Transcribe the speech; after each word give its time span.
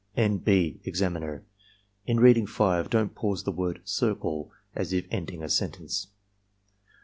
(N. 0.17 0.39
B. 0.39 0.79
Examiner.— 0.83 1.43
In 2.07 2.19
reading 2.19 2.47
5, 2.47 2.89
don't 2.89 3.13
pause 3.13 3.41
at 3.41 3.45
the 3.45 3.51
word 3.51 3.81
CIRCLE 3.83 4.51
as 4.73 4.93
if 4.93 5.05
ending 5.11 5.43
a 5.43 5.47
sentence.) 5.47 6.07